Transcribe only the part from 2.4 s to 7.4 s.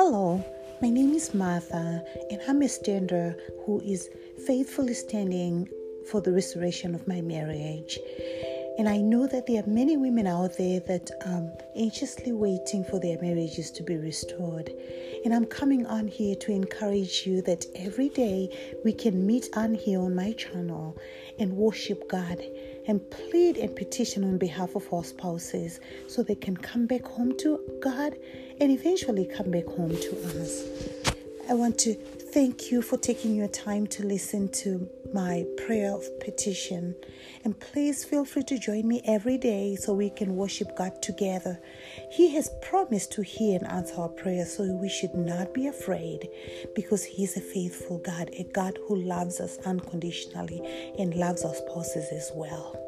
I'm a stander who is faithfully standing for the restoration of my